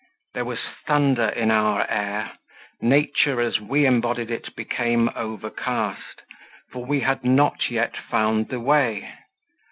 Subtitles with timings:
[0.33, 0.57] There was
[0.87, 2.31] thunder in our air;
[2.81, 6.23] nature, as we embodied it, became overcast
[6.71, 9.13] for we had not yet found the way.